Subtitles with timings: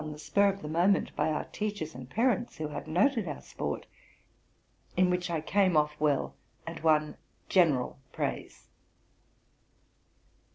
[0.11, 3.85] the spur of the moment by our teachers and parents, who had noted our sport,—
[4.97, 6.33] in which I came off well,
[6.65, 7.17] and won
[7.49, 8.67] general praise.